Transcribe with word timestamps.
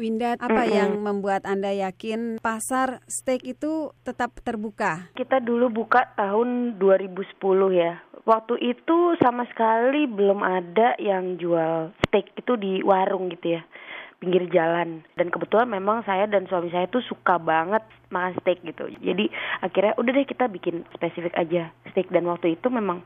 Winda, 0.00 0.40
apa 0.40 0.64
mm 0.64 0.66
-hmm. 0.66 0.78
yang 0.80 0.92
membuat 1.04 1.44
Anda 1.44 1.76
yakin 1.76 2.40
pasar 2.40 3.04
steak 3.04 3.44
itu 3.44 3.92
tetap 4.00 4.32
terbuka? 4.40 5.12
Kita 5.12 5.44
dulu 5.44 5.68
buka 5.68 6.16
tahun 6.16 6.80
2010 6.80 7.36
ya. 7.76 8.00
Waktu 8.24 8.56
itu 8.64 9.20
sama 9.20 9.44
sekali 9.52 10.08
belum 10.08 10.40
ada 10.40 10.96
yang 10.96 11.36
jual 11.36 11.92
steak 12.08 12.32
itu 12.40 12.56
di 12.56 12.80
warung 12.80 13.28
gitu 13.28 13.60
ya 13.60 13.62
pinggir 14.20 14.44
jalan 14.52 15.00
dan 15.16 15.32
kebetulan 15.32 15.64
memang 15.64 16.04
saya 16.04 16.28
dan 16.28 16.44
suami 16.44 16.68
saya 16.68 16.84
tuh 16.92 17.00
suka 17.00 17.40
banget 17.40 17.80
makan 18.12 18.36
steak 18.44 18.60
gitu 18.68 18.92
jadi 19.00 19.32
akhirnya 19.64 19.96
udah 19.96 20.12
deh 20.12 20.28
kita 20.28 20.44
bikin 20.52 20.84
spesifik 20.92 21.32
aja 21.40 21.72
steak 21.88 22.12
dan 22.12 22.28
waktu 22.28 22.60
itu 22.60 22.68
memang 22.68 23.00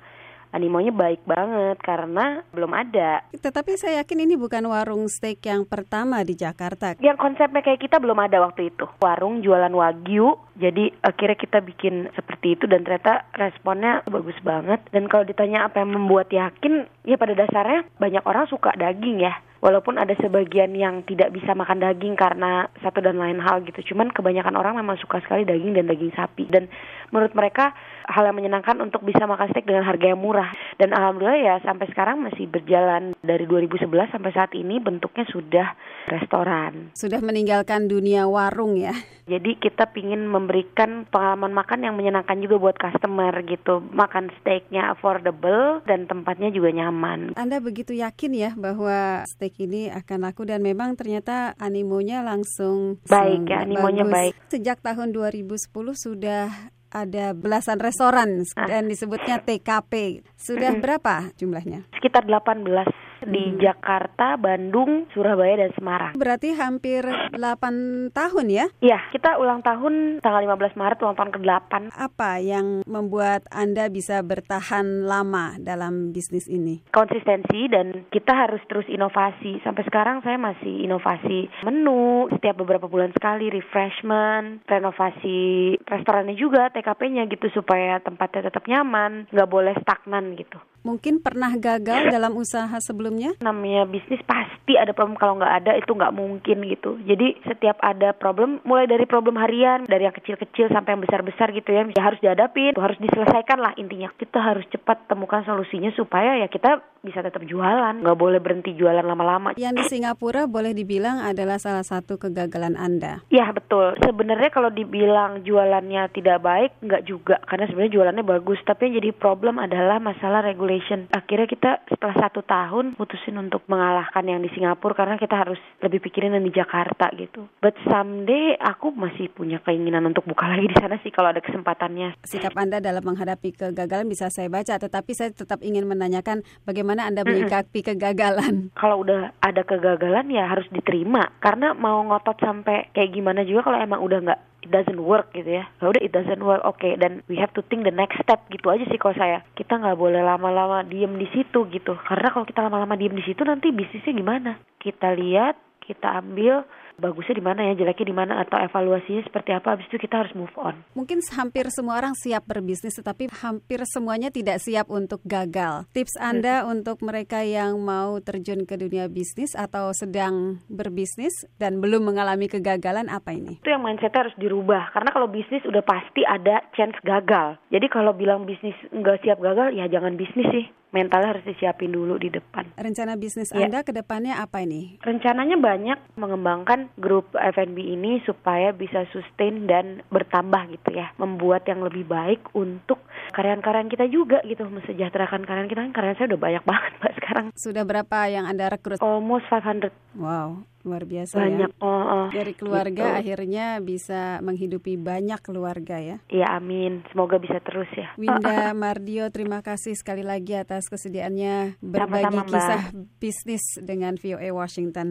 animonya 0.54 0.94
baik 0.94 1.26
banget 1.26 1.76
karena 1.82 2.46
belum 2.54 2.70
ada. 2.70 3.26
Tetapi 3.34 3.74
saya 3.74 4.06
yakin 4.06 4.30
ini 4.30 4.38
bukan 4.38 4.62
warung 4.70 5.10
steak 5.10 5.42
yang 5.50 5.66
pertama 5.66 6.22
di 6.22 6.38
Jakarta. 6.38 6.94
Yang 7.02 7.18
konsepnya 7.18 7.66
kayak 7.66 7.82
kita 7.82 7.98
belum 7.98 8.22
ada 8.22 8.38
waktu 8.38 8.70
itu. 8.70 8.86
Warung 9.02 9.42
jualan 9.42 9.74
wagyu. 9.74 10.38
Jadi 10.54 10.94
akhirnya 11.02 11.34
kita 11.34 11.58
bikin 11.66 12.14
seperti 12.14 12.54
itu 12.54 12.70
dan 12.70 12.86
ternyata 12.86 13.26
responnya 13.34 14.06
bagus 14.06 14.38
banget. 14.46 14.78
Dan 14.94 15.10
kalau 15.10 15.26
ditanya 15.26 15.66
apa 15.66 15.82
yang 15.82 15.98
membuat 15.98 16.30
yakin, 16.30 16.86
ya 17.02 17.18
pada 17.18 17.34
dasarnya 17.34 17.82
banyak 17.98 18.22
orang 18.22 18.46
suka 18.46 18.70
daging 18.78 19.26
ya 19.26 19.34
walaupun 19.64 19.96
ada 19.96 20.12
sebagian 20.20 20.76
yang 20.76 21.00
tidak 21.08 21.32
bisa 21.32 21.56
makan 21.56 21.80
daging 21.80 22.20
karena 22.20 22.68
satu 22.84 23.00
dan 23.00 23.16
lain 23.16 23.40
hal 23.40 23.64
gitu. 23.64 23.96
Cuman 23.96 24.12
kebanyakan 24.12 24.60
orang 24.60 24.76
memang 24.76 25.00
suka 25.00 25.24
sekali 25.24 25.48
daging 25.48 25.72
dan 25.72 25.88
daging 25.88 26.12
sapi. 26.12 26.44
Dan 26.52 26.68
menurut 27.08 27.32
mereka 27.32 27.72
hal 28.04 28.28
yang 28.28 28.36
menyenangkan 28.36 28.76
untuk 28.84 29.00
bisa 29.00 29.24
makan 29.24 29.48
steak 29.56 29.64
dengan 29.64 29.88
harga 29.88 30.12
yang 30.12 30.20
murah. 30.20 30.52
Dan 30.78 30.90
alhamdulillah 30.90 31.40
ya 31.40 31.54
sampai 31.62 31.86
sekarang 31.90 32.22
masih 32.24 32.50
berjalan 32.50 33.14
dari 33.22 33.46
2011 33.46 34.10
sampai 34.10 34.30
saat 34.34 34.52
ini 34.54 34.82
bentuknya 34.82 35.24
sudah 35.30 35.66
restoran. 36.10 36.92
Sudah 36.98 37.20
meninggalkan 37.24 37.88
dunia 37.88 38.28
warung 38.28 38.76
ya. 38.76 38.92
Jadi 39.24 39.56
kita 39.56 39.88
ingin 39.96 40.28
memberikan 40.28 41.08
pengalaman 41.08 41.56
makan 41.56 41.80
yang 41.88 41.94
menyenangkan 41.96 42.36
juga 42.44 42.60
buat 42.60 42.76
customer 42.76 43.32
gitu. 43.48 43.80
Makan 43.80 44.28
steaknya 44.40 44.92
affordable 44.92 45.80
dan 45.88 46.04
tempatnya 46.04 46.52
juga 46.52 46.68
nyaman. 46.76 47.32
Anda 47.40 47.64
begitu 47.64 47.96
yakin 47.96 48.32
ya 48.36 48.50
bahwa 48.52 49.24
steak 49.24 49.56
ini 49.64 49.88
akan 49.88 50.28
laku 50.28 50.44
dan 50.44 50.60
memang 50.60 50.92
ternyata 51.00 51.56
animonya 51.56 52.20
langsung 52.20 53.00
baik 53.08 53.48
ya, 53.48 53.64
animonya 53.64 54.04
bagus. 54.04 54.12
baik. 54.12 54.34
Sejak 54.52 54.78
tahun 54.84 55.16
2010 55.16 55.72
sudah 55.96 56.52
ada 56.94 57.34
belasan 57.34 57.82
restoran 57.82 58.46
ah. 58.54 58.70
dan 58.70 58.86
disebutnya 58.86 59.42
TKP. 59.42 60.22
Sudah 60.38 60.70
berapa 60.78 61.34
jumlahnya? 61.34 61.90
Sekitar 61.98 62.24
18 62.24 63.03
di 63.26 63.54
hmm. 63.54 63.60
Jakarta, 63.60 64.36
Bandung, 64.38 65.08
Surabaya 65.12 65.66
dan 65.66 65.72
Semarang. 65.76 66.12
Berarti 66.16 66.54
hampir 66.54 67.02
8 67.04 68.12
tahun 68.14 68.46
ya? 68.48 68.66
Iya, 68.80 68.98
kita 69.10 69.40
ulang 69.40 69.64
tahun 69.64 70.20
tanggal 70.20 70.42
15 70.44 70.78
Maret 70.78 70.98
ulang 71.02 71.16
tahun 71.16 71.32
ke-8. 71.40 71.72
Apa 71.96 72.40
yang 72.40 72.84
membuat 72.84 73.48
Anda 73.50 73.88
bisa 73.88 74.20
bertahan 74.20 75.08
lama 75.08 75.56
dalam 75.60 76.12
bisnis 76.14 76.46
ini? 76.46 76.84
Konsistensi 76.92 77.66
dan 77.68 78.06
kita 78.12 78.32
harus 78.32 78.60
terus 78.68 78.86
inovasi. 78.88 79.60
Sampai 79.64 79.84
sekarang 79.88 80.20
saya 80.22 80.36
masih 80.38 80.84
inovasi 80.84 81.48
menu 81.64 82.28
setiap 82.36 82.60
beberapa 82.60 82.86
bulan 82.86 83.10
sekali, 83.16 83.48
refreshment, 83.48 84.64
renovasi 84.68 85.74
restorannya 85.84 86.36
juga, 86.36 86.70
TKP-nya 86.70 87.26
gitu 87.30 87.48
supaya 87.52 88.00
tempatnya 88.00 88.50
tetap 88.52 88.64
nyaman, 88.68 89.26
nggak 89.32 89.50
boleh 89.50 89.74
stagnan 89.80 90.36
gitu. 90.36 90.58
Mungkin 90.84 91.24
pernah 91.24 91.48
gagal 91.56 92.12
dalam 92.12 92.36
usaha 92.36 92.76
sebelumnya? 92.76 93.32
Namanya 93.40 93.88
bisnis 93.88 94.20
pasti 94.28 94.76
ada 94.76 94.92
problem 94.92 95.16
kalau 95.16 95.40
nggak 95.40 95.54
ada 95.64 95.72
itu 95.80 95.96
nggak 95.96 96.12
mungkin 96.12 96.60
gitu. 96.68 97.00
Jadi 97.08 97.40
setiap 97.48 97.80
ada 97.80 98.12
problem, 98.12 98.60
mulai 98.68 98.84
dari 98.84 99.08
problem 99.08 99.40
harian, 99.40 99.88
dari 99.88 100.04
yang 100.04 100.12
kecil-kecil 100.12 100.68
sampai 100.68 100.92
yang 100.92 101.00
besar-besar 101.00 101.56
gitu 101.56 101.72
ya, 101.72 101.88
ya 101.88 102.04
harus 102.04 102.20
dihadapi, 102.20 102.76
harus 102.76 103.00
diselesaikan 103.00 103.64
lah 103.64 103.72
intinya. 103.80 104.12
Kita 104.12 104.44
harus 104.44 104.68
cepat 104.68 105.08
temukan 105.08 105.40
solusinya 105.48 105.88
supaya 105.96 106.36
ya 106.36 106.52
kita 106.52 106.84
bisa 107.00 107.24
tetap 107.24 107.44
jualan, 107.48 108.04
nggak 108.04 108.20
boleh 108.20 108.40
berhenti 108.44 108.76
jualan 108.76 109.04
lama-lama. 109.04 109.56
Yang 109.56 109.72
di 109.80 109.84
Singapura 109.88 110.44
boleh 110.44 110.76
dibilang 110.76 111.20
adalah 111.20 111.56
salah 111.56 111.84
satu 111.84 112.20
kegagalan 112.20 112.76
Anda. 112.76 113.24
Ya 113.32 113.48
betul. 113.52 113.96
Sebenarnya 114.04 114.52
kalau 114.52 114.68
dibilang 114.68 115.44
jualannya 115.44 116.12
tidak 116.12 116.44
baik, 116.44 116.76
nggak 116.84 117.08
juga, 117.08 117.40
karena 117.48 117.68
sebenarnya 117.68 117.92
jualannya 117.92 118.24
bagus. 118.24 118.60
Tapi 118.64 118.88
yang 118.88 118.94
jadi 119.00 119.10
problem 119.16 119.60
adalah 119.60 120.00
masalah 120.00 120.44
regulasi 120.44 120.73
Akhirnya 121.12 121.46
kita 121.46 121.70
setelah 121.86 122.16
satu 122.18 122.40
tahun 122.42 122.96
putusin 122.96 123.36
untuk 123.38 123.62
mengalahkan 123.70 124.24
yang 124.24 124.40
di 124.40 124.50
Singapura 124.54 124.96
karena 124.96 125.16
kita 125.20 125.34
harus 125.34 125.60
lebih 125.84 126.00
pikirin 126.02 126.34
yang 126.34 126.44
di 126.46 126.54
Jakarta 126.54 127.10
gitu. 127.14 127.46
But 127.60 127.76
someday 127.86 128.56
aku 128.58 128.94
masih 128.94 129.30
punya 129.30 129.60
keinginan 129.62 130.06
untuk 130.08 130.24
buka 130.24 130.48
lagi 130.52 130.70
di 130.70 130.76
sana 130.78 130.96
sih 131.02 131.12
kalau 131.12 131.30
ada 131.30 131.42
kesempatannya. 131.44 132.18
Sikap 132.24 132.56
Anda 132.56 132.80
dalam 132.80 133.04
menghadapi 133.04 133.54
kegagalan 133.54 134.08
bisa 134.08 134.32
saya 134.32 134.48
baca, 134.48 134.78
tetapi 134.78 135.10
saya 135.12 135.30
tetap 135.34 135.60
ingin 135.60 135.84
menanyakan 135.84 136.46
bagaimana 136.64 137.06
Anda 137.06 137.22
menyikapi 137.26 137.84
kegagalan. 137.84 138.72
Kalau 138.78 139.04
udah 139.04 139.34
ada 139.42 139.62
kegagalan 139.66 140.30
ya 140.32 140.48
harus 140.48 140.66
diterima 140.72 141.28
karena 141.42 141.76
mau 141.76 142.00
ngotot 142.08 142.40
sampai 142.40 142.90
kayak 142.96 143.12
gimana 143.12 143.44
juga 143.44 143.68
kalau 143.68 143.78
emang 143.80 144.00
udah 144.00 144.18
nggak 144.24 144.40
it 144.64 144.72
doesn't 144.72 144.98
work 145.04 145.28
gitu 145.36 145.60
ya. 145.60 145.68
Ya 145.68 145.84
udah 145.92 146.00
it 146.00 146.12
doesn't 146.16 146.40
work, 146.40 146.64
oke. 146.64 146.80
Okay. 146.80 146.96
Dan 146.96 147.20
we 147.28 147.36
have 147.36 147.52
to 147.52 147.60
think 147.68 147.84
the 147.84 147.92
next 147.92 148.16
step 148.24 148.48
gitu 148.48 148.72
aja 148.72 148.88
sih 148.88 148.96
kalau 148.96 149.12
saya. 149.14 149.44
Kita 149.52 149.76
nggak 149.76 150.00
boleh 150.00 150.24
lama-lama 150.24 150.80
diem 150.88 151.12
di 151.20 151.28
situ 151.30 151.68
gitu. 151.68 151.92
Karena 152.08 152.32
kalau 152.32 152.48
kita 152.48 152.64
lama-lama 152.64 152.96
diem 152.96 153.12
di 153.12 153.24
situ 153.28 153.44
nanti 153.44 153.68
bisnisnya 153.68 154.16
gimana? 154.16 154.56
Kita 154.80 155.12
lihat, 155.12 155.60
kita 155.84 156.24
ambil, 156.24 156.64
bagusnya 156.98 157.34
di 157.38 157.44
mana 157.44 157.60
ya, 157.70 157.78
jeleknya 157.78 158.06
di 158.06 158.16
mana 158.16 158.32
atau 158.42 158.58
evaluasinya 158.60 159.22
seperti 159.26 159.50
apa. 159.54 159.74
Habis 159.74 159.86
itu 159.90 159.98
kita 160.02 160.24
harus 160.24 160.32
move 160.36 160.52
on. 160.58 160.74
Mungkin 160.94 161.20
hampir 161.34 161.68
semua 161.70 161.98
orang 161.98 162.14
siap 162.18 162.46
berbisnis, 162.46 162.96
tetapi 162.98 163.30
hampir 163.42 163.82
semuanya 163.90 164.30
tidak 164.30 164.62
siap 164.62 164.86
untuk 164.90 165.20
gagal. 165.26 165.86
Tips 165.92 166.16
Anda 166.18 166.64
hmm. 166.64 166.72
untuk 166.78 167.02
mereka 167.02 167.42
yang 167.42 167.80
mau 167.82 168.18
terjun 168.22 168.64
ke 168.64 168.78
dunia 168.78 169.10
bisnis 169.10 169.52
atau 169.54 169.90
sedang 169.96 170.62
berbisnis 170.70 171.32
dan 171.58 171.82
belum 171.82 172.06
mengalami 172.06 172.46
kegagalan 172.46 173.10
apa 173.10 173.34
ini? 173.34 173.60
Itu 173.60 173.70
yang 173.70 173.82
mindsetnya 173.82 174.28
harus 174.28 174.36
dirubah. 174.38 174.94
Karena 174.94 175.10
kalau 175.10 175.28
bisnis 175.30 175.64
udah 175.66 175.82
pasti 175.82 176.22
ada 176.24 176.62
chance 176.74 176.96
gagal. 177.02 177.58
Jadi 177.70 177.86
kalau 177.90 178.14
bilang 178.14 178.46
bisnis 178.46 178.76
nggak 178.90 179.22
siap 179.26 179.38
gagal, 179.42 179.74
ya 179.74 179.90
jangan 179.90 180.14
bisnis 180.14 180.46
sih 180.50 180.66
mentalnya 180.94 181.34
harus 181.34 181.44
disiapin 181.44 181.90
dulu 181.90 182.14
di 182.22 182.30
depan. 182.30 182.70
Rencana 182.78 183.18
bisnis 183.18 183.50
ya. 183.50 183.66
Anda 183.66 183.82
ke 183.82 183.90
depannya 183.90 184.38
apa 184.38 184.62
ini? 184.62 185.02
Rencananya 185.02 185.58
banyak 185.58 185.98
mengembangkan 186.14 186.83
grup 186.96 187.32
F&B 187.34 187.78
ini 187.78 188.20
supaya 188.24 188.70
bisa 188.74 189.08
sustain 189.10 189.66
dan 189.68 190.04
bertambah 190.08 190.70
gitu 190.74 190.96
ya. 190.96 191.12
Membuat 191.20 191.66
yang 191.68 191.84
lebih 191.84 192.06
baik 192.08 192.52
untuk 192.56 193.02
karyawan-karyawan 193.34 193.90
kita 193.92 194.06
juga 194.08 194.38
gitu. 194.44 194.66
Mesejahterakan 194.68 195.44
karyawan 195.44 195.70
kita 195.70 195.80
karyawan 195.92 196.16
saya 196.16 196.28
udah 196.34 196.42
banyak 196.42 196.64
banget 196.64 196.92
Mbak 197.00 197.12
sekarang. 197.20 197.46
Sudah 197.54 197.82
berapa 197.84 198.18
yang 198.30 198.44
Anda 198.48 198.72
rekrut? 198.72 199.00
Almost 199.02 199.46
500. 199.50 199.90
Wow, 200.14 200.62
luar 200.84 201.08
biasa 201.08 201.34
banyak 201.40 201.72
ya. 201.72 201.80
oh, 201.80 202.04
oh, 202.04 202.26
dari 202.28 202.52
keluarga 202.52 203.04
gitu. 203.08 203.18
akhirnya 203.24 203.66
bisa 203.80 204.38
menghidupi 204.44 205.00
banyak 205.00 205.40
keluarga 205.40 205.96
ya 205.96 206.16
iya 206.28 206.60
amin 206.60 207.00
semoga 207.10 207.40
bisa 207.40 207.58
terus 207.64 207.88
ya 207.96 208.12
Winda 208.20 208.70
Mardio 208.76 209.32
terima 209.32 209.64
kasih 209.64 209.96
sekali 209.96 210.20
lagi 210.20 210.54
atas 210.54 210.86
kesediaannya 210.92 211.80
berbagi 211.80 212.28
Sama 212.28 212.44
-sama, 212.44 212.50
kisah 212.52 212.82
bisnis 213.16 213.64
dengan 213.80 214.20
VOA 214.20 214.52
Washington 214.52 215.10